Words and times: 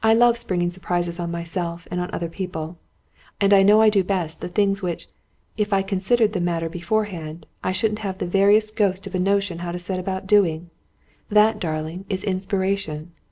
I 0.03 0.15
love 0.15 0.35
springing 0.35 0.71
surprises 0.71 1.19
on 1.19 1.29
myself 1.29 1.87
and 1.91 2.01
on 2.01 2.09
other 2.11 2.27
people; 2.27 2.79
and 3.39 3.53
I 3.53 3.61
know 3.61 3.81
I 3.83 3.89
do 3.91 4.03
best 4.03 4.41
the 4.41 4.47
things 4.47 4.81
which, 4.81 5.07
if 5.57 5.71
I 5.71 5.83
considered 5.83 6.33
the 6.33 6.39
matter 6.41 6.69
beforehand, 6.69 7.45
I 7.63 7.71
shouldn't 7.71 7.99
have 7.99 8.17
the 8.17 8.25
veriest 8.25 8.75
ghost 8.75 9.05
of 9.05 9.13
a 9.13 9.19
notion 9.19 9.59
how 9.59 9.71
to 9.71 9.77
set 9.77 9.99
about 9.99 10.25
doing. 10.25 10.71
That, 11.29 11.59
darling, 11.59 12.05
is 12.09 12.23
inspiration! 12.23 13.11